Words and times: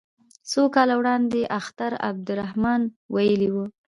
څو 0.51 0.61
کاله 0.75 0.93
وړاندې 0.99 1.41
اختر 1.59 1.91
عبدالرحمن 2.09 2.81
ویلي 3.15 3.49
وو. 3.53 3.65